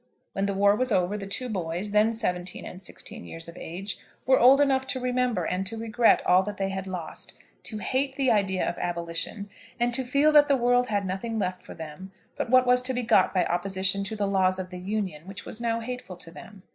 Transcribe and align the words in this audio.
When 0.33 0.47
the 0.47 0.55
war 0.55 0.75
was 0.75 0.91
over 0.91 1.15
the 1.15 1.27
two 1.27 1.47
boys, 1.47 1.91
then 1.91 2.11
seventeen 2.11 2.65
and 2.65 2.81
sixteen 2.81 3.23
years 3.23 3.47
of 3.47 3.55
age, 3.55 3.99
were 4.25 4.39
old 4.39 4.59
enough 4.59 4.87
to 4.87 4.99
remember 4.99 5.43
and 5.43 5.63
to 5.67 5.77
regret 5.77 6.23
all 6.25 6.41
that 6.41 6.57
they 6.57 6.69
had 6.69 6.87
lost, 6.87 7.33
to 7.65 7.77
hate 7.77 8.15
the 8.15 8.31
idea 8.31 8.67
of 8.67 8.79
Abolition, 8.79 9.47
and 9.79 9.93
to 9.93 10.03
feel 10.03 10.31
that 10.31 10.47
the 10.47 10.57
world 10.57 10.87
had 10.87 11.05
nothing 11.05 11.37
left 11.37 11.61
for 11.61 11.75
them 11.75 12.11
but 12.35 12.49
what 12.49 12.65
was 12.65 12.81
to 12.81 12.95
be 12.95 13.03
got 13.03 13.31
by 13.31 13.45
opposition 13.45 14.03
to 14.05 14.15
the 14.15 14.25
laws 14.27 14.57
of 14.57 14.71
the 14.71 14.79
Union, 14.79 15.27
which 15.27 15.45
was 15.45 15.61
now 15.61 15.81
hateful 15.81 16.17
to 16.17 16.31
them. 16.31 16.63